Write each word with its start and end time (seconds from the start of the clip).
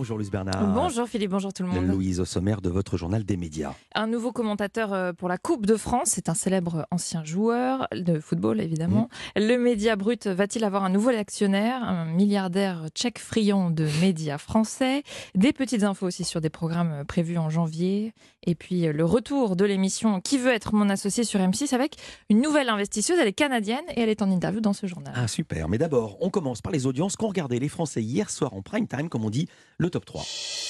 Bonjour 0.00 0.16
Luce 0.16 0.30
Bernard. 0.30 0.66
Bonjour 0.72 1.06
Philippe, 1.06 1.32
bonjour 1.32 1.52
tout 1.52 1.62
le 1.62 1.68
monde. 1.68 1.86
Louise 1.86 2.20
au 2.20 2.24
sommaire 2.24 2.62
de 2.62 2.70
votre 2.70 2.96
journal 2.96 3.22
des 3.22 3.36
médias. 3.36 3.74
Un 3.94 4.06
nouveau 4.06 4.32
commentateur 4.32 4.94
euh, 4.94 5.12
pour 5.12 5.28
la 5.28 5.36
Coupe 5.36 5.66
de 5.66 5.76
France, 5.76 6.12
c'est 6.14 6.30
un 6.30 6.34
célèbre 6.34 6.86
ancien 6.90 7.22
joueur 7.22 7.86
de 7.92 8.18
football 8.18 8.62
évidemment. 8.62 9.10
Mmh. 9.36 9.40
Le 9.40 9.56
média 9.58 9.96
brut 9.96 10.26
va-t-il 10.26 10.64
avoir 10.64 10.84
un 10.84 10.88
nouveau 10.88 11.10
actionnaire, 11.10 11.82
un 11.84 12.06
milliardaire 12.06 12.86
tchèque 12.94 13.18
friand 13.18 13.68
de 13.68 13.86
médias 14.00 14.38
français 14.38 15.02
Des 15.34 15.52
petites 15.52 15.82
infos 15.82 16.06
aussi 16.06 16.24
sur 16.24 16.40
des 16.40 16.48
programmes 16.48 17.04
prévus 17.06 17.36
en 17.36 17.50
janvier. 17.50 18.14
Et 18.46 18.54
puis 18.54 18.86
euh, 18.86 18.94
le 18.94 19.04
retour 19.04 19.54
de 19.54 19.66
l'émission 19.66 20.22
Qui 20.22 20.38
veut 20.38 20.52
être 20.54 20.74
mon 20.74 20.88
associé 20.88 21.24
sur 21.24 21.40
M6 21.40 21.74
avec 21.74 21.96
une 22.30 22.40
nouvelle 22.40 22.70
investisseuse, 22.70 23.18
elle 23.20 23.28
est 23.28 23.34
canadienne 23.34 23.84
et 23.94 24.00
elle 24.00 24.08
est 24.08 24.22
en 24.22 24.30
interview 24.30 24.62
dans 24.62 24.72
ce 24.72 24.86
journal. 24.86 25.12
Ah 25.14 25.28
super, 25.28 25.68
mais 25.68 25.76
d'abord 25.76 26.16
on 26.22 26.30
commence 26.30 26.62
par 26.62 26.72
les 26.72 26.86
audiences 26.86 27.16
qu'ont 27.16 27.28
regardé 27.28 27.58
les 27.58 27.68
Français 27.68 28.02
hier 28.02 28.30
soir 28.30 28.54
en 28.54 28.62
prime 28.62 28.86
time, 28.86 29.10
comme 29.10 29.26
on 29.26 29.30
dit, 29.30 29.46
le 29.76 29.89
top 29.90 30.04
3. 30.04 30.69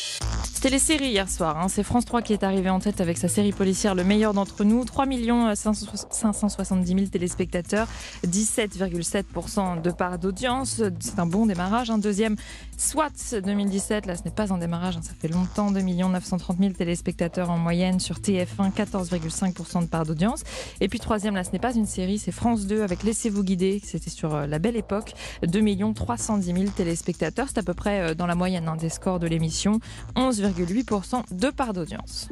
C'était 0.60 0.74
les 0.74 0.78
séries 0.78 1.08
hier 1.08 1.26
soir. 1.30 1.56
Hein. 1.56 1.68
C'est 1.68 1.82
France 1.82 2.04
3 2.04 2.20
qui 2.20 2.34
est 2.34 2.44
arrivé 2.44 2.68
en 2.68 2.80
tête 2.80 3.00
avec 3.00 3.16
sa 3.16 3.28
série 3.28 3.50
policière 3.50 3.94
Le 3.94 4.04
meilleur 4.04 4.34
d'entre 4.34 4.62
nous. 4.62 4.84
3 4.84 5.06
570 5.54 6.86
000 6.86 7.06
téléspectateurs, 7.06 7.88
17,7% 8.26 9.80
de 9.80 9.90
part 9.90 10.18
d'audience. 10.18 10.82
C'est 10.98 11.18
un 11.18 11.24
bon 11.24 11.46
démarrage. 11.46 11.88
Un 11.88 11.96
deuxième, 11.96 12.36
SWAT 12.76 13.40
2017. 13.42 14.04
Là, 14.04 14.16
ce 14.18 14.24
n'est 14.24 14.32
pas 14.32 14.52
un 14.52 14.58
démarrage, 14.58 14.98
hein. 14.98 15.02
ça 15.02 15.12
fait 15.18 15.28
longtemps. 15.28 15.70
2 15.70 15.80
930 15.80 16.58
000 16.58 16.72
téléspectateurs 16.74 17.48
en 17.48 17.56
moyenne 17.56 17.98
sur 17.98 18.16
TF1, 18.16 18.70
14,5% 18.74 19.84
de 19.84 19.86
part 19.86 20.04
d'audience. 20.04 20.42
Et 20.82 20.88
puis 20.88 20.98
troisième, 21.00 21.36
là, 21.36 21.42
ce 21.42 21.52
n'est 21.52 21.58
pas 21.58 21.74
une 21.74 21.86
série, 21.86 22.18
c'est 22.18 22.32
France 22.32 22.66
2 22.66 22.82
avec 22.82 23.02
Laissez-vous 23.02 23.44
guider. 23.44 23.80
C'était 23.82 24.10
sur 24.10 24.34
euh, 24.34 24.46
la 24.46 24.58
belle 24.58 24.76
époque. 24.76 25.14
2 25.42 25.94
310 25.94 26.52
000 26.52 26.64
téléspectateurs. 26.76 27.46
C'est 27.48 27.60
à 27.60 27.62
peu 27.62 27.72
près 27.72 28.10
euh, 28.10 28.14
dans 28.14 28.26
la 28.26 28.34
moyenne 28.34 28.68
hein, 28.68 28.76
des 28.76 28.90
scores 28.90 29.20
de 29.20 29.26
l'émission. 29.26 29.80
11,8% 30.16 31.34
de 31.34 31.50
part 31.50 31.72
d'audience. 31.72 32.28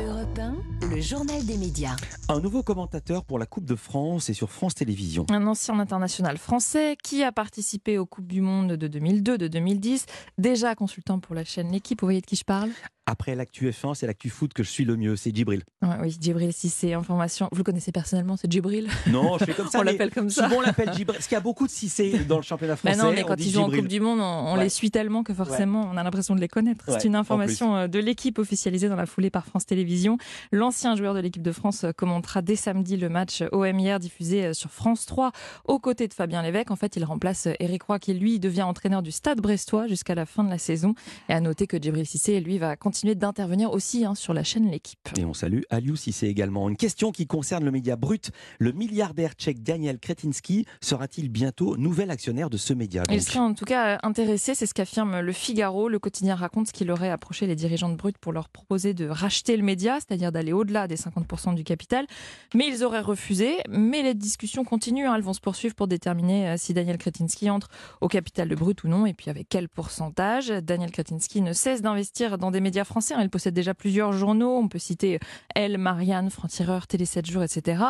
Europe 0.00 0.38
1, 0.38 0.86
le 0.88 1.00
journal 1.00 1.44
des 1.44 1.56
médias. 1.56 1.96
Un 2.28 2.40
nouveau 2.40 2.62
commentateur 2.62 3.24
pour 3.24 3.38
la 3.38 3.46
Coupe 3.46 3.64
de 3.64 3.74
France 3.74 4.30
et 4.30 4.34
sur 4.34 4.50
France 4.50 4.74
Télévisions. 4.74 5.26
Un 5.30 5.46
ancien 5.46 5.78
international 5.78 6.38
français 6.38 6.96
qui 7.02 7.24
a 7.24 7.32
participé 7.32 7.98
aux 7.98 8.06
Coupes 8.06 8.28
du 8.28 8.40
Monde 8.40 8.74
de 8.74 8.86
2002, 8.86 9.38
de 9.38 9.48
2010, 9.48 10.06
déjà 10.38 10.74
consultant 10.74 11.18
pour 11.18 11.34
la 11.34 11.44
chaîne 11.44 11.72
L'équipe. 11.72 12.00
Vous 12.00 12.06
voyez 12.06 12.20
de 12.20 12.26
qui 12.26 12.36
je 12.36 12.44
parle? 12.44 12.70
Après 13.08 13.34
l'actu 13.34 13.70
F1, 13.70 13.94
c'est 13.94 14.06
l'actu 14.06 14.28
foot 14.28 14.52
que 14.52 14.62
je 14.62 14.68
suis 14.68 14.84
le 14.84 14.96
mieux, 14.96 15.16
c'est 15.16 15.34
Djibril. 15.34 15.62
oui, 16.02 16.14
Djibril, 16.20 16.52
si 16.52 16.68
c'est 16.68 16.92
information. 16.92 17.48
Vous 17.52 17.58
le 17.58 17.64
connaissez 17.64 17.90
personnellement, 17.90 18.36
c'est 18.36 18.52
Djibril? 18.52 18.88
Non, 19.06 19.38
je 19.38 19.46
fais 19.46 19.54
comme 19.54 19.68
ça. 19.70 19.80
on 19.80 19.82
l'appelle 19.82 20.10
comme 20.10 20.28
ça. 20.28 20.44
Souvent 20.44 20.58
on 20.58 20.60
l'appelle 20.60 20.92
Djibril. 20.92 21.16
Parce 21.16 21.26
qu'il 21.26 21.34
y 21.34 21.38
a 21.38 21.42
beaucoup 21.42 21.66
de 21.66 21.72
Cissé 21.72 22.18
dans 22.28 22.36
le 22.36 22.42
championnat 22.42 22.76
français. 22.76 22.96
Mais 22.96 23.02
non, 23.02 23.12
mais 23.12 23.24
quand 23.24 23.36
ils 23.38 23.50
jouent 23.50 23.62
en 23.62 23.70
Coupe 23.70 23.88
du 23.88 24.00
Monde, 24.00 24.20
on, 24.20 24.56
les 24.56 24.68
suit 24.68 24.90
tellement 24.90 25.22
que 25.22 25.32
forcément 25.32 25.88
on 25.90 25.96
a 25.96 26.02
l'impression 26.02 26.34
de 26.34 26.40
les 26.40 26.48
connaître. 26.48 26.84
c'est 26.88 27.04
une 27.04 27.16
information 27.16 27.76
euh, 27.76 27.86
de 27.86 27.98
l'équipe 27.98 28.38
officialisée 28.38 28.88
dans 28.88 28.96
la 28.96 29.06
foulée 29.06 29.30
par 29.30 29.46
France 29.46 29.64
Télévisions. 29.64 30.18
L'ancien 30.52 30.94
joueur 30.94 31.14
de 31.14 31.20
l'équipe 31.20 31.42
de 31.42 31.52
France 31.52 31.84
euh, 31.84 31.92
commentera 31.92 32.42
dès 32.42 32.56
samedi 32.56 32.98
le 32.98 33.08
match 33.08 33.42
OM 33.52 33.78
hier 33.78 33.98
diffusé 34.00 34.46
euh, 34.46 34.52
sur 34.52 34.70
France 34.70 35.06
3 35.06 35.32
aux 35.64 35.78
côtés 35.78 36.08
de 36.08 36.14
Fabien 36.14 36.42
Lévesque. 36.42 36.70
En 36.70 36.76
fait, 36.76 36.96
il 36.96 37.04
remplace 37.04 37.48
Eric 37.58 37.84
Roy 37.84 37.98
qui 37.98 38.12
lui 38.12 38.38
devient 38.38 38.62
entraîneur 38.62 39.02
du 39.02 39.12
Stade 39.12 39.40
Brestois 39.40 39.86
jusqu'à 39.86 40.14
la 40.14 40.26
fin 40.26 40.44
de 40.44 40.50
la 40.50 40.58
saison. 40.58 40.94
Et 41.30 41.32
à 41.32 41.40
noter 41.40 41.66
que 41.66 41.78
Djibril 41.78 42.06
Cissé, 42.06 42.38
lui, 42.40 42.58
va 42.58 42.76
continuer 42.76 42.97
d'intervenir 43.04 43.72
aussi 43.72 44.04
hein, 44.04 44.14
sur 44.14 44.34
la 44.34 44.44
chaîne 44.44 44.70
L'équipe. 44.70 44.98
Et 45.16 45.24
on 45.24 45.34
salue 45.34 45.62
Aliou 45.70 45.96
c'est 45.96 46.26
également. 46.26 46.68
Une 46.68 46.76
question 46.76 47.10
qui 47.12 47.26
concerne 47.26 47.64
le 47.64 47.70
média 47.70 47.96
brut. 47.96 48.30
Le 48.58 48.72
milliardaire 48.72 49.32
tchèque 49.32 49.62
Daniel 49.62 49.98
Kretinsky 49.98 50.66
sera-t-il 50.80 51.28
bientôt 51.28 51.76
nouvel 51.76 52.10
actionnaire 52.10 52.50
de 52.50 52.56
ce 52.56 52.72
média 52.72 53.02
Il 53.10 53.22
serait 53.22 53.38
en 53.38 53.54
tout 53.54 53.64
cas 53.64 53.98
intéressé, 54.02 54.54
c'est 54.54 54.66
ce 54.66 54.74
qu'affirme 54.74 55.20
Le 55.20 55.32
Figaro. 55.32 55.88
Le 55.88 55.98
quotidien 55.98 56.34
raconte 56.34 56.72
qu'il 56.72 56.90
aurait 56.90 57.10
approché 57.10 57.46
les 57.46 57.56
dirigeants 57.56 57.88
de 57.88 57.96
Brut 57.96 58.18
pour 58.18 58.32
leur 58.32 58.48
proposer 58.48 58.94
de 58.94 59.08
racheter 59.08 59.56
le 59.56 59.62
média, 59.62 59.96
c'est-à-dire 59.96 60.32
d'aller 60.32 60.52
au-delà 60.52 60.88
des 60.88 60.96
50% 60.96 61.54
du 61.54 61.64
capital. 61.64 62.06
Mais 62.54 62.66
ils 62.68 62.84
auraient 62.84 63.00
refusé. 63.00 63.56
Mais 63.68 64.02
les 64.02 64.14
discussions 64.14 64.64
continuent. 64.64 65.06
Hein. 65.06 65.14
Elles 65.16 65.22
vont 65.22 65.32
se 65.32 65.40
poursuivre 65.40 65.74
pour 65.74 65.88
déterminer 65.88 66.50
euh, 66.50 66.54
si 66.56 66.74
Daniel 66.74 66.98
Kretinsky 66.98 67.50
entre 67.50 67.68
au 68.00 68.08
capital 68.08 68.48
de 68.48 68.54
Brut 68.54 68.84
ou 68.84 68.88
non, 68.88 69.06
et 69.06 69.14
puis 69.14 69.30
avec 69.30 69.48
quel 69.48 69.68
pourcentage. 69.68 70.48
Daniel 70.48 70.90
Kretinsky 70.90 71.40
ne 71.42 71.52
cesse 71.52 71.82
d'investir 71.82 72.38
dans 72.38 72.50
des 72.50 72.60
médias 72.60 72.84
français. 72.88 73.14
Hein. 73.14 73.20
Il 73.22 73.30
possède 73.30 73.54
déjà 73.54 73.74
plusieurs 73.74 74.12
journaux. 74.12 74.56
On 74.56 74.66
peut 74.66 74.78
citer 74.78 75.20
Elle, 75.54 75.78
Marianne, 75.78 76.30
Franc-Tireur, 76.30 76.86
Télé 76.86 77.04
7 77.04 77.26
jours, 77.26 77.42
etc. 77.44 77.84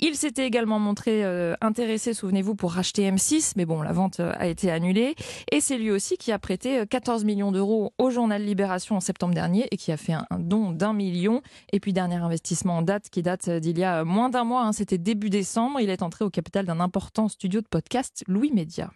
Il 0.00 0.16
s'était 0.16 0.46
également 0.46 0.78
montré 0.78 1.24
euh, 1.24 1.54
intéressé, 1.60 2.14
souvenez-vous, 2.14 2.54
pour 2.54 2.72
racheter 2.72 3.08
M6, 3.08 3.52
mais 3.56 3.64
bon, 3.64 3.82
la 3.82 3.92
vente 3.92 4.20
euh, 4.20 4.32
a 4.36 4.46
été 4.46 4.70
annulée. 4.70 5.14
Et 5.52 5.60
c'est 5.60 5.78
lui 5.78 5.90
aussi 5.90 6.16
qui 6.16 6.32
a 6.32 6.38
prêté 6.38 6.84
14 6.88 7.22
euh, 7.22 7.26
millions 7.26 7.52
d'euros 7.52 7.92
au 7.98 8.10
journal 8.10 8.42
Libération 8.42 8.96
en 8.96 9.00
septembre 9.00 9.34
dernier 9.34 9.68
et 9.70 9.76
qui 9.76 9.92
a 9.92 9.96
fait 9.96 10.14
un, 10.14 10.26
don 10.38 10.72
d'un 10.72 10.92
million. 10.92 11.42
Et 11.72 11.80
puis, 11.80 11.92
dernier 11.92 12.16
investissement 12.16 12.78
en 12.78 12.82
date 12.82 13.10
qui 13.10 13.22
date 13.22 13.48
d'il 13.48 13.78
y 13.78 13.84
a 13.84 14.04
moins 14.04 14.30
d'un 14.30 14.44
mois, 14.44 14.62
hein, 14.62 14.72
c'était 14.72 14.98
début 14.98 15.30
décembre. 15.30 15.80
Il 15.80 15.90
est 15.90 16.02
entré 16.02 16.24
au 16.24 16.30
capital 16.30 16.66
d'un 16.66 16.80
important 16.80 17.28
studio 17.28 17.60
de 17.60 17.66
podcast, 17.66 18.24
Louis 18.26 18.50
Média. 18.52 18.90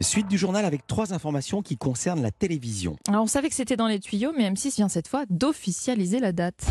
Suite 0.00 0.28
du 0.28 0.38
journal 0.38 0.64
avec 0.64 0.86
trois 0.86 1.12
informations 1.12 1.62
qui 1.62 1.76
concernent 1.76 2.22
la 2.22 2.30
télévision. 2.30 2.96
Alors 3.08 3.24
on 3.24 3.26
savait 3.26 3.48
que 3.48 3.54
c'était 3.54 3.76
dans 3.76 3.88
les 3.88 4.00
tuyaux, 4.00 4.32
mais 4.36 4.48
M6 4.50 4.76
vient 4.76 4.88
cette 4.88 5.08
fois 5.08 5.24
d'officialiser 5.28 6.20
la 6.20 6.32
date. 6.32 6.66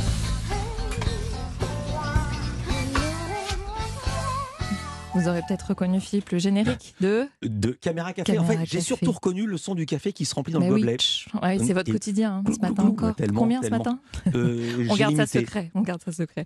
Vous 5.15 5.29
aurez 5.29 5.41
peut-être 5.47 5.67
reconnu 5.69 6.01
Philippe 6.01 6.29
le 6.31 6.39
générique 6.39 6.93
de 6.99 7.27
de 7.41 7.71
Caméra 7.71 8.11
Café. 8.11 8.37
en 8.37 8.43
fait, 8.43 8.59
j'ai 8.65 8.81
surtout 8.81 9.13
reconnu 9.13 9.45
le 9.45 9.57
son 9.57 9.73
du 9.73 9.85
café 9.85 10.11
qui 10.11 10.25
se 10.25 10.35
remplit 10.35 10.53
dans 10.53 10.59
le 10.59 10.67
gobelet. 10.67 10.97
Oui, 11.41 11.59
c'est 11.65 11.73
votre 11.73 11.91
quotidien 11.91 12.43
hein, 12.45 12.51
ce 12.53 12.59
matin 12.59 12.83
encore. 12.83 13.13
Combien 13.33 13.61
ce 13.61 13.69
matin 13.69 13.99
euh, 14.35 14.87
On 14.89 14.95
garde 14.95 15.15
ça 15.15 15.25
secret. 15.25 15.71
On 15.73 15.81
garde 15.81 16.01
ça 16.03 16.11
secret. 16.11 16.45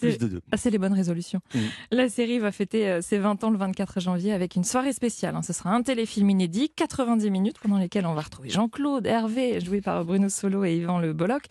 plus 0.00 0.18
de 0.18 0.26
deux. 0.26 0.40
Ah, 0.50 0.56
c'est 0.56 0.70
les 0.70 0.78
bonnes 0.78 0.94
résolutions. 0.94 1.40
Mm. 1.54 1.58
La 1.92 2.08
série 2.08 2.38
va 2.38 2.50
fêter 2.50 2.88
euh, 2.88 3.00
ses 3.02 3.18
20 3.18 3.44
ans 3.44 3.50
le 3.50 3.58
24 3.58 4.00
janvier 4.00 4.32
avec 4.32 4.56
une 4.56 4.64
soirée 4.64 4.92
spéciale. 4.92 5.36
Hein. 5.36 5.42
Ce 5.42 5.52
sera 5.52 5.70
un 5.70 5.82
téléfilm 5.82 6.28
inédit, 6.30 6.70
90 6.74 7.30
minutes 7.30 7.58
pendant 7.60 7.78
lesquelles 7.78 8.06
on 8.06 8.14
va 8.14 8.22
retrouver 8.22 8.50
Jean-Claude, 8.50 9.06
Hervé, 9.06 9.60
joué 9.60 9.80
par 9.80 10.04
Bruno 10.04 10.28
Solo 10.28 10.64
et 10.64 10.76
Yvan 10.76 10.98
Le 10.98 11.12
Bolloc. 11.12 11.44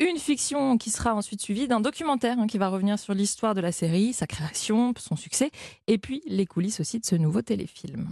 Une 0.00 0.16
fiction 0.16 0.78
qui 0.78 0.88
sera 0.88 1.14
ensuite 1.14 1.42
suivie 1.42 1.68
d'un 1.68 1.80
documentaire 1.80 2.38
hein, 2.38 2.46
qui 2.46 2.56
va 2.56 2.68
revenir 2.68 2.98
sur 2.98 3.12
l'histoire 3.12 3.54
de 3.54 3.60
la 3.60 3.70
série, 3.70 4.14
sa 4.14 4.26
création, 4.26 4.94
son 4.96 5.14
succès, 5.14 5.50
et 5.88 5.98
puis 5.98 6.09
les 6.26 6.46
coulisses 6.46 6.80
aussi 6.80 6.98
de 6.98 7.04
ce 7.04 7.14
nouveau 7.14 7.42
téléfilm. 7.42 8.08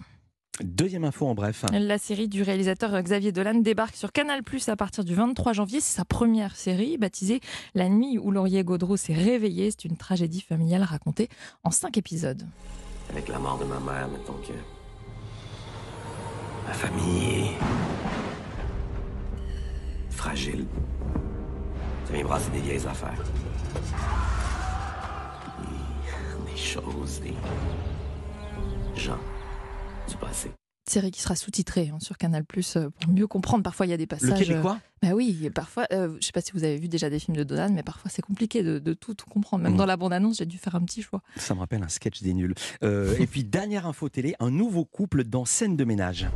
Deuxième 0.62 1.04
info 1.04 1.26
en 1.26 1.34
bref. 1.34 1.64
La 1.72 1.98
série 1.98 2.28
du 2.28 2.42
réalisateur 2.42 3.00
Xavier 3.00 3.30
Dolan 3.30 3.54
débarque 3.54 3.94
sur 3.94 4.10
Canal 4.10 4.42
Plus 4.42 4.68
à 4.68 4.76
partir 4.76 5.04
du 5.04 5.14
23 5.14 5.52
janvier. 5.52 5.80
C'est 5.80 5.96
sa 5.96 6.04
première 6.04 6.56
série 6.56 6.98
baptisée 6.98 7.40
La 7.74 7.88
nuit 7.88 8.18
où 8.18 8.32
Laurier 8.32 8.64
Gaudreau 8.64 8.96
s'est 8.96 9.14
réveillé. 9.14 9.70
C'est 9.70 9.84
une 9.84 9.96
tragédie 9.96 10.40
familiale 10.40 10.82
racontée 10.82 11.28
en 11.62 11.70
cinq 11.70 11.96
épisodes. 11.96 12.42
Avec 13.10 13.28
la 13.28 13.38
mort 13.38 13.58
de 13.58 13.64
ma 13.64 13.78
mère, 13.78 14.08
mettons 14.08 14.34
que 14.34 14.52
ma 16.66 16.72
famille 16.74 17.44
est 17.44 17.52
fragile. 20.10 20.66
Ça 22.06 22.12
vient 22.12 22.24
brasser 22.24 22.50
des 22.50 22.60
vieilles 22.60 22.86
affaires. 22.86 23.22
Des, 26.46 26.56
choses, 26.56 27.20
des 27.20 27.34
gens 29.00 29.20
du 30.08 30.16
passé 30.16 30.50
série 30.88 31.10
qui 31.10 31.20
sera 31.20 31.36
sous-titrée 31.36 31.90
hein, 31.92 31.98
sur 32.00 32.16
Canal 32.16 32.44
Plus 32.44 32.76
euh, 32.76 32.88
pour 33.00 33.12
mieux 33.12 33.26
comprendre. 33.26 33.62
Parfois, 33.62 33.86
il 33.86 33.90
y 33.90 33.92
a 33.92 33.96
des 33.96 34.06
passages. 34.06 34.30
Le 34.30 34.44
québécois 34.44 34.78
euh, 34.80 35.08
bah 35.08 35.14
oui, 35.14 35.48
parfois. 35.54 35.86
Euh, 35.92 36.08
je 36.12 36.16
ne 36.16 36.20
sais 36.20 36.32
pas 36.32 36.40
si 36.40 36.52
vous 36.52 36.64
avez 36.64 36.76
vu 36.76 36.88
déjà 36.88 37.08
des 37.08 37.18
films 37.18 37.36
de 37.36 37.44
Donan, 37.44 37.72
mais 37.72 37.84
parfois 37.84 38.10
c'est 38.10 38.22
compliqué 38.22 38.62
de, 38.62 38.94
tout, 38.94 39.14
comprendre. 39.30 39.62
Même 39.62 39.74
mm. 39.74 39.76
dans 39.76 39.86
la 39.86 39.96
bande-annonce, 39.96 40.38
j'ai 40.38 40.46
dû 40.46 40.58
faire 40.58 40.74
un 40.74 40.80
petit 40.80 41.02
choix. 41.02 41.22
Ça 41.36 41.54
me 41.54 41.60
rappelle 41.60 41.82
un 41.82 41.88
sketch 41.88 42.22
des 42.22 42.34
nuls. 42.34 42.54
et 42.82 43.26
puis 43.26 43.44
dernière 43.44 43.86
info 43.86 44.08
télé, 44.08 44.34
un 44.40 44.50
nouveau 44.50 44.84
couple 44.84 45.24
dans 45.24 45.44
scène 45.44 45.76
de 45.76 45.84
ménage. 45.84 46.26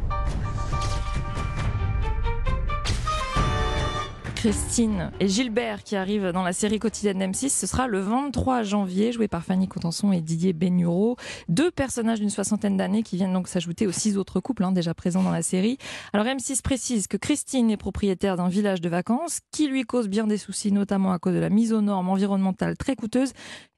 Christine 4.42 5.12
et 5.20 5.28
Gilbert 5.28 5.84
qui 5.84 5.94
arrivent 5.94 6.32
dans 6.32 6.42
la 6.42 6.52
série 6.52 6.80
quotidienne 6.80 7.20
d'M6. 7.20 7.48
Ce 7.48 7.64
sera 7.68 7.86
le 7.86 8.00
23 8.00 8.64
janvier, 8.64 9.12
joué 9.12 9.28
par 9.28 9.44
Fanny 9.44 9.68
Contenson 9.68 10.10
et 10.10 10.20
Didier 10.20 10.52
Bénureau. 10.52 11.16
Deux 11.48 11.70
personnages 11.70 12.18
d'une 12.18 12.28
soixantaine 12.28 12.76
d'années 12.76 13.04
qui 13.04 13.14
viennent 13.14 13.32
donc 13.32 13.46
s'ajouter 13.46 13.86
aux 13.86 13.92
six 13.92 14.18
autres 14.18 14.40
couples 14.40 14.64
hein, 14.64 14.72
déjà 14.72 14.94
présents 14.94 15.22
dans 15.22 15.30
la 15.30 15.42
série. 15.42 15.78
Alors 16.12 16.26
M6 16.26 16.60
précise 16.60 17.06
que 17.06 17.16
Christine 17.16 17.70
est 17.70 17.76
propriétaire 17.76 18.36
d'un 18.36 18.48
village 18.48 18.80
de 18.80 18.88
vacances 18.88 19.38
qui 19.52 19.68
lui 19.68 19.84
cause 19.84 20.08
bien 20.08 20.26
des 20.26 20.38
soucis, 20.38 20.72
notamment 20.72 21.12
à 21.12 21.20
cause 21.20 21.34
de 21.34 21.38
la 21.38 21.48
mise 21.48 21.72
aux 21.72 21.80
normes 21.80 22.08
environnementales 22.08 22.76
très 22.76 22.96
coûteuses 22.96 23.34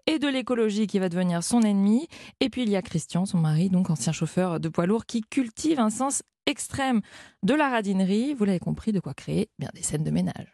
et 0.07 0.19
de 0.19 0.29
l'écologie 0.29 0.87
qui 0.87 0.99
va 0.99 1.11
devenir 1.11 1.45
son 1.45 1.61
ennemi. 1.61 2.09
Et 2.41 2.49
puis 2.49 2.63
il 2.63 2.71
y 2.71 2.77
a 2.77 2.81
Christian, 2.81 3.27
son 3.27 3.37
mari, 3.37 3.69
donc 3.69 3.91
ancien 3.91 4.13
chauffeur 4.13 4.61
de 4.61 4.71
poids 4.71 4.87
lourd, 4.87 5.05
qui 5.05 5.21
cultive 5.21 5.79
un 5.79 5.91
sens 5.91 6.23
extrême 6.47 7.01
de 7.43 7.55
la 7.55 7.69
radinerie. 7.69 8.35
Vous 8.35 8.45
l'avez 8.45 8.59
compris, 8.59 8.93
de 8.93 9.01
quoi 9.01 9.15
créer 9.15 9.49
bien 9.59 9.69
des 9.75 9.83
scènes 9.83 10.05
de 10.05 10.11
ménage. 10.11 10.53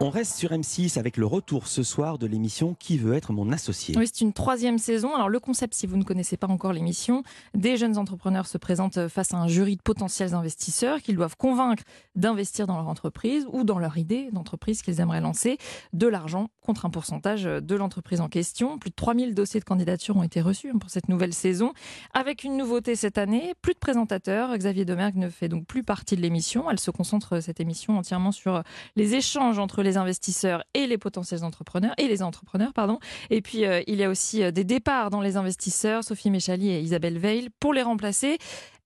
On 0.00 0.10
reste 0.10 0.36
sur 0.36 0.50
M6 0.50 0.98
avec 0.98 1.16
le 1.16 1.26
retour 1.26 1.66
ce 1.68 1.82
soir 1.82 2.18
de 2.18 2.26
l'émission 2.26 2.74
Qui 2.74 2.98
veut 2.98 3.14
être 3.14 3.32
mon 3.32 3.52
associé? 3.52 3.96
Oui, 3.96 4.06
c'est 4.06 4.22
une 4.22 4.32
troisième 4.32 4.78
saison. 4.78 5.14
Alors 5.14 5.28
le 5.28 5.40
concept, 5.40 5.74
si 5.74 5.86
vous 5.86 5.96
ne 5.96 6.04
connaissez 6.04 6.36
pas 6.36 6.48
encore 6.48 6.72
l'émission, 6.72 7.22
des 7.54 7.76
jeunes 7.76 7.98
entrepreneurs 7.98 8.46
se 8.46 8.58
présentent 8.58 9.08
face 9.08 9.32
à 9.34 9.36
un 9.36 9.48
jury 9.48 9.76
de 9.76 9.82
potentiels 9.82 10.34
investisseurs 10.34 11.00
qu'ils 11.00 11.16
doivent 11.16 11.36
convaincre 11.36 11.84
d'investir 12.14 12.66
dans 12.66 12.76
leur 12.76 12.88
entreprise 12.88 13.46
ou 13.52 13.64
dans 13.64 13.78
leur 13.78 13.98
idée 13.98 14.30
d'entreprise 14.32 14.82
qu'ils 14.82 15.00
aimeraient 15.00 15.20
lancer, 15.20 15.58
de 15.92 16.06
l'argent 16.06 16.48
contre 16.60 16.86
un 16.86 16.90
pourcentage 16.90 17.44
de 17.44 17.74
l'entreprise 17.74 18.20
en 18.20 18.28
question. 18.28 18.78
Plus 18.78 18.90
de 18.90 18.96
3000 18.96 19.34
dossiers 19.34 19.60
de 19.60 19.64
candidature 19.64 20.16
ont 20.16 20.22
été 20.22 20.40
reçus 20.40 20.72
pour 20.78 20.90
cette 20.90 21.08
nouvelle 21.08 21.34
saison. 21.34 21.72
Avec 22.14 22.44
une 22.44 22.56
nouveauté 22.56 22.96
cette 22.96 23.18
année, 23.18 23.54
plus 23.62 23.74
de 23.74 23.78
présentateurs. 23.78 24.51
Xavier 24.56 24.84
Demergue 24.84 25.16
ne 25.16 25.28
fait 25.28 25.48
donc 25.48 25.66
plus 25.66 25.82
partie 25.82 26.16
de 26.16 26.20
l'émission. 26.20 26.70
Elle 26.70 26.78
se 26.78 26.90
concentre, 26.90 27.40
cette 27.40 27.60
émission, 27.60 27.98
entièrement 27.98 28.32
sur 28.32 28.62
les 28.96 29.14
échanges 29.14 29.58
entre 29.58 29.82
les 29.82 29.96
investisseurs 29.96 30.62
et 30.74 30.86
les 30.86 30.98
potentiels 30.98 31.44
entrepreneurs, 31.44 31.94
et 31.98 32.08
les 32.08 32.22
entrepreneurs, 32.22 32.72
pardon. 32.72 32.98
Et 33.30 33.42
puis, 33.42 33.64
euh, 33.64 33.82
il 33.86 33.96
y 33.96 34.04
a 34.04 34.10
aussi 34.10 34.42
euh, 34.42 34.50
des 34.50 34.64
départs 34.64 35.10
dans 35.10 35.20
les 35.20 35.36
investisseurs, 35.36 36.04
Sophie 36.04 36.30
Méchali 36.30 36.70
et 36.70 36.80
Isabelle 36.80 37.18
Veil. 37.18 37.48
Pour 37.60 37.74
les 37.74 37.82
remplacer, 37.82 38.38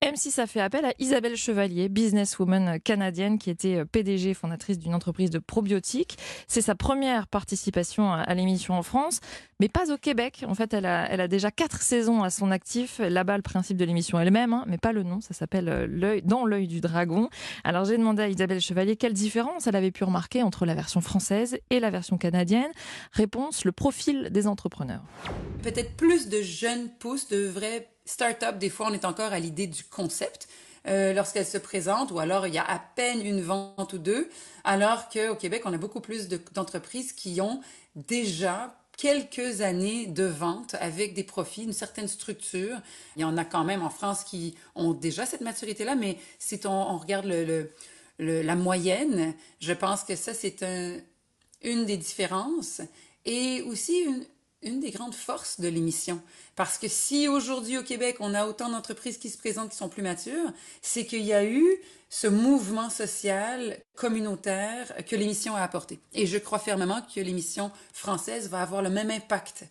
M6 0.05 0.41
a 0.41 0.47
fait 0.47 0.61
appel 0.61 0.85
à 0.85 0.93
Isabelle 0.99 1.37
Chevalier, 1.37 1.89
businesswoman 1.89 2.79
canadienne 2.81 3.39
qui 3.39 3.49
était 3.49 3.77
euh, 3.77 3.85
PDG 3.87 4.35
fondatrice 4.35 4.79
d'une 4.79 4.95
entreprise 4.95 5.31
de 5.31 5.39
probiotiques. 5.39 6.19
C'est 6.49 6.61
sa 6.61 6.75
première 6.75 7.27
participation 7.27 8.13
à 8.13 8.35
l'émission 8.35 8.75
en 8.75 8.83
France, 8.83 9.21
mais 9.59 9.71
pas 9.71 9.91
au 9.91 9.97
Québec. 9.97 10.45
En 10.47 10.55
fait, 10.55 10.75
elle 10.75 10.85
a, 10.85 11.29
déjà 11.29 11.51
quatre 11.51 11.81
saisons 11.81 12.23
à 12.23 12.29
son 12.29 12.51
actif. 12.51 12.99
Là-bas, 12.99 13.37
le 13.37 13.43
principe 13.43 13.79
de 13.79 13.87
l'émission 13.87 14.21
est 14.21 14.27
le 14.27 14.31
même, 14.31 14.53
hein, 14.53 14.65
mais 14.67 14.77
pas 14.77 14.93
le 14.93 15.03
nom. 15.03 15.23
Ça 15.23 15.33
s'appelle 15.33 15.71
euh, 15.71 15.87
l'œil 15.89 16.21
dans 16.23 16.45
l'œil 16.45 16.69
du 16.69 16.83
dragon. 16.83 17.31
Alors 17.65 17.87
j'ai 17.87 17.97
demandé 17.97 18.23
à 18.23 18.29
Isabelle 18.29 18.61
Chevalier 18.61 18.97
quelle 18.97 19.15
différence 19.15 19.67
elle 19.67 19.77
avait 19.77 19.93
pu 19.93 20.05
remarquer 20.05 20.43
entre 20.43 20.67
la 20.67 20.75
version 20.75 21.01
française 21.01 21.59
et 21.71 21.81
la 21.81 21.89
version 21.89 22.19
canadienne. 22.19 22.71
Réponse 23.13 23.65
le 23.65 23.73
profil 23.73 24.29
des 24.31 24.47
entrepreneurs. 24.47 25.05
Peut-être 25.63 25.97
plus 25.97 26.29
de 26.29 26.43
jeunes 26.43 26.91
pousses 26.99 27.29
de 27.29 27.47
vrais 27.47 27.89
start-up, 28.07 28.59
des 28.59 28.71
fois, 28.71 28.87
on 28.89 28.95
est 28.95 29.05
encore 29.05 29.33
à 29.33 29.39
l'idée 29.39 29.67
du 29.67 29.85
concept. 29.85 30.49
Euh, 30.87 31.13
lorsqu'elle 31.13 31.47
se 31.47 31.59
présente, 31.59 32.13
ou 32.13 32.21
alors 32.21 32.47
il 32.47 32.55
y 32.55 32.59
a 32.59 32.65
à 32.65 32.79
peine 32.79 33.27
une 33.27 33.43
vente 33.43 33.93
ou 33.93 33.99
deux, 33.99 34.31
alors 34.63 35.09
qu'au 35.09 35.35
Québec, 35.35 35.63
on 35.65 35.73
a 35.73 35.79
beaucoup 35.79 36.01
plus 36.01 36.29
d'entreprises 36.29 37.13
qui 37.13 37.41
ont 37.41 37.61
déjà 37.97 38.79
quelques 38.97 39.63
années 39.63 40.07
de 40.07 40.23
vente 40.23 40.77
avec 40.79 41.13
des 41.13 41.25
profits, 41.25 41.65
une 41.65 41.73
certaine 41.73 42.07
structure. 42.07 42.79
Il 43.17 43.23
y 43.23 43.25
en 43.25 43.37
a 43.37 43.45
quand 43.45 43.65
même 43.65 43.83
en 43.83 43.91
France 43.91 44.23
qui 44.23 44.55
ont 44.77 44.93
déjà 44.93 45.27
cette 45.27 45.41
maturité-là, 45.41 45.97
mais 45.97 46.19
si 46.39 46.61
on, 46.65 46.99
regarde 46.99 47.27
la 48.21 48.57
moyenne, 48.57 49.35
je 49.61 49.73
pense 49.73 50.05
que 50.05 50.15
ça, 50.15 50.35
c'est 50.35 50.63
un, 50.63 50.99
une 51.63 51.85
des 51.85 51.97
différences. 51.97 52.81
Et 53.25 53.63
aussi 53.63 53.99
une, 53.99 54.25
une 54.67 54.81
des 54.81 54.91
grandes 54.91 55.15
forces 55.15 55.61
de 55.61 55.69
l'émission. 55.69 56.21
Parce 56.57 56.77
que 56.77 56.89
si 56.89 57.29
aujourd'hui 57.29 57.79
au 57.79 57.83
Québec, 57.83 58.17
on 58.21 58.35
a 58.35 58.47
autant 58.47 58.69
d'entreprises 58.69 59.17
qui 59.17 59.31
se 59.31 59.39
présentent 59.39 59.71
qui 59.71 59.77
sont 59.77 59.89
plus 59.89 60.03
matures, 60.03 60.53
c'est 60.83 61.07
qu'il 61.07 61.23
y 61.23 61.33
a 61.33 61.45
eu 61.45 61.65
ce 62.11 62.27
mouvement 62.27 62.91
social 62.91 63.79
communautaire 63.95 64.93
que 65.09 65.17
l'émission 65.17 65.55
a 65.55 65.61
apporté. 65.61 65.99
Et 66.13 66.27
je 66.27 66.39
crois 66.39 66.59
fermement 66.59 67.01
que 67.15 67.21
l'émission 67.21 67.71
française 67.93 68.49
va 68.49 68.61
avoir 68.63 68.83
le 68.83 68.91
même 68.91 69.11
impact 69.11 69.65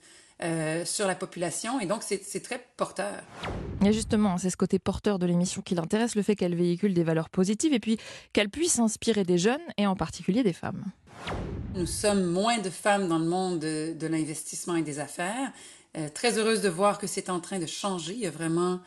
euh, 0.43 0.83
sur 0.83 1.07
la 1.07 1.15
population 1.15 1.79
et 1.79 1.85
donc 1.85 2.03
c'est 2.03 2.43
très 2.43 2.61
porteur. 2.75 3.23
Et 3.85 3.93
justement, 3.93 4.37
c'est 4.37 4.49
ce 4.49 4.57
côté 4.57 4.79
porteur 4.79 5.17
de 5.17 5.25
l'émission 5.25 5.61
qui 5.61 5.75
l'intéresse, 5.75 6.15
le 6.15 6.23
fait 6.23 6.35
qu'elle 6.35 6.55
véhicule 6.55 6.93
des 6.93 7.03
valeurs 7.03 7.29
positives 7.29 7.73
et 7.73 7.79
puis 7.79 7.97
qu'elle 8.33 8.49
puisse 8.49 8.79
inspirer 8.79 9.23
des 9.23 9.37
jeunes 9.37 9.61
et 9.77 9.87
en 9.87 9.95
particulier 9.95 10.43
des 10.43 10.51
femmes. 10.51 10.83
Nous 11.75 11.87
sommes 11.87 12.23
moins 12.23 12.59
de 12.59 12.69
femmes 12.69 13.09
dans 13.09 13.19
le 13.19 13.25
monde 13.25 13.59
de, 13.59 14.07
l'investissement 14.07 14.77
et 14.77 14.81
des 14.81 14.99
affaires. 14.99 15.51
Euh, 15.97 16.07
très 16.07 16.37
heureuse 16.37 16.61
de 16.61 16.69
voir 16.69 16.97
que 16.97 17.05
c'est 17.05 17.29
en 17.29 17.41
train 17.41 17.59
de 17.59 17.65
changer. 17.65 18.13
Il 18.13 18.21
y 18.21 18.27
a 18.27 18.31
vraiment 18.31 18.79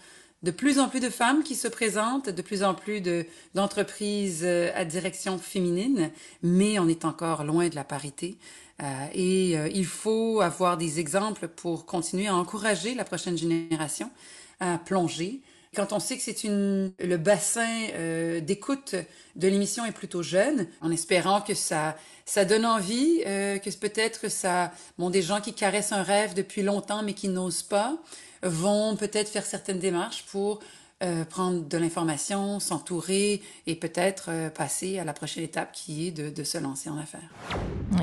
de 0.43 0.50
plus 0.50 0.79
en 0.79 0.88
plus 0.88 1.00
de 1.00 1.11
femmes 1.11 1.43
qui 1.43 1.55
se 1.55 1.69
présentent, 1.69 2.31
de 2.31 2.40
plus 2.40 2.62
en 2.62 2.73
plus 2.73 3.02
d'entreprises 3.55 4.40
euh, 4.43 4.70
à 4.75 4.87
direction 4.87 5.37
féminine, 5.37 6.11
mais 6.43 6.79
on 6.79 6.88
est 6.88 7.05
encore 7.05 7.44
loin 7.44 7.69
de 7.69 7.75
la 7.75 7.85
parité. 7.85 8.38
Euh, 8.82 9.06
et 9.12 9.52
il 9.75 9.84
faut 9.84 10.41
avoir 10.41 10.79
des 10.79 10.99
exemples 10.99 11.46
pour 11.46 11.84
continuer 11.84 12.29
à 12.29 12.34
encourager 12.34 12.94
la 12.94 13.05
prochaine 13.05 13.37
génération 13.37 14.11
à 14.61 14.79
plonger 14.79 15.43
quand 15.75 15.93
on 15.93 16.00
sait 16.00 16.17
que 16.17 16.23
c'est 16.23 16.44
une 16.44 16.93
le 16.99 17.17
bassin 17.17 17.88
euh, 17.94 18.41
d'écoute 18.41 18.94
de 19.37 19.49
l'émission 19.49 19.85
est 19.85 19.93
plutôt 19.93 20.23
jeune, 20.23 20.67
en 20.81 20.91
espérant 20.91 21.41
que 21.41 21.55
ça 21.55 21.97
ça 22.25 22.44
donne 22.44 22.67
envie, 22.67 23.23
euh, 23.26 23.59
que 23.59 23.70
peut-être 23.70 24.31
ça 24.31 24.73
bon 24.99 25.11
des 25.11 25.23
gens 25.23 25.41
qui 25.41 25.55
caressent 25.55 25.93
un 25.93 26.03
rêve 26.03 26.35
depuis 26.35 26.62
longtemps 26.62 27.03
mais 27.03 27.15
qui 27.15 27.29
n'osent 27.29 27.62
pas 27.62 27.97
vont 28.43 28.97
peut-être 28.97 29.29
faire 29.29 29.44
certaines 29.44 29.79
démarches 29.79 30.25
pour 30.31 30.61
euh, 31.00 31.25
prendre 31.25 31.62
de 31.62 31.79
l'information, 31.79 32.59
s'entourer 32.59 33.41
et 33.69 33.76
peut-être 33.76 34.31
euh, 34.31 34.50
passer 34.50 34.99
à 34.99 35.05
la 35.05 35.12
prochaine 35.12 35.44
étape 35.44 35.70
qui 35.70 36.09
est 36.09 36.11
de, 36.11 36.29
de, 36.29 36.43
se 36.43 36.59
lancer 36.59 36.91
en 36.91 36.99
affaires. 36.99 37.31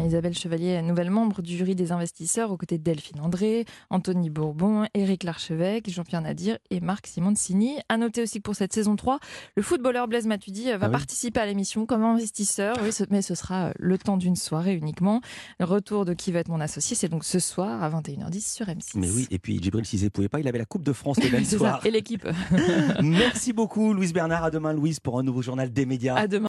Isabelle 0.05 0.33
Chevalier, 0.35 0.81
nouvelle 0.81 1.09
membre 1.09 1.41
du 1.41 1.57
jury 1.57 1.75
des 1.75 1.91
investisseurs 1.91 2.51
aux 2.51 2.57
côtés 2.57 2.77
de 2.77 2.83
Delphine 2.83 3.19
André, 3.21 3.65
Anthony 3.89 4.29
Bourbon, 4.29 4.85
Éric 4.93 5.23
Larchevêque, 5.23 5.89
Jean-Pierre 5.89 6.21
Nadir 6.21 6.57
et 6.69 6.79
Marc 6.79 7.07
Simoncini. 7.07 7.77
À 7.89 7.97
noter 7.97 8.21
aussi 8.21 8.37
que 8.37 8.43
pour 8.43 8.55
cette 8.55 8.73
saison 8.73 8.95
3, 8.95 9.19
le 9.55 9.63
footballeur 9.63 10.07
Blaise 10.07 10.27
Matuidi 10.27 10.71
euh, 10.71 10.77
va 10.77 10.87
ah 10.87 10.89
participer 10.89 11.39
à 11.39 11.45
l'émission 11.45 11.85
comme 11.85 12.03
investisseur, 12.03 12.75
oui, 12.83 12.89
mais 13.09 13.21
ce 13.21 13.35
sera 13.35 13.71
le 13.77 13.97
temps 13.97 14.17
d'une 14.17 14.35
soirée 14.35 14.75
uniquement. 14.75 15.21
Le 15.59 15.65
retour 15.65 16.05
de 16.05 16.13
qui 16.13 16.31
va 16.31 16.39
être 16.39 16.49
mon 16.49 16.59
associé, 16.59 16.95
c'est 16.95 17.09
donc 17.09 17.23
ce 17.23 17.39
soir 17.39 17.81
à 17.81 17.89
21h10 17.89 18.53
sur 18.53 18.67
M6. 18.67 18.91
Mais 18.95 19.09
oui, 19.09 19.27
et 19.31 19.39
puis 19.39 19.61
Djibril 19.61 19.85
Cizé 19.85 20.09
pouvait 20.09 20.29
pas, 20.29 20.39
il 20.39 20.47
avait 20.47 20.59
la 20.59 20.65
Coupe 20.65 20.83
de 20.83 20.93
France 20.93 21.17
le 21.23 21.29
même 21.31 21.45
soir. 21.45 21.85
et 21.85 21.91
l'équipe. 21.91 22.27
Merci 23.01 23.53
beaucoup, 23.53 23.93
Louise 23.93 24.13
Bernard. 24.13 24.43
À 24.43 24.51
demain, 24.51 24.73
Louise, 24.73 24.99
pour 24.99 25.17
un 25.19 25.23
nouveau 25.23 25.41
journal 25.41 25.71
des 25.71 25.85
médias. 25.85 26.15
À 26.15 26.27
demain. 26.27 26.43